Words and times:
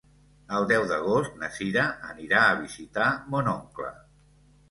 El 0.59 0.63
deu 0.69 0.85
d'agost 0.91 1.35
na 1.41 1.49
Cira 1.57 1.83
anirà 2.13 2.41
a 2.45 2.57
visitar 2.61 3.09
mon 3.35 3.51
oncle. 3.55 3.93